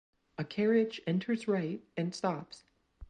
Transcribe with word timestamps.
A 0.39 0.43
carriage 0.43 0.99
enters 1.05 1.47
right 1.47 1.83
and 1.95 2.15
stops. 2.15 2.63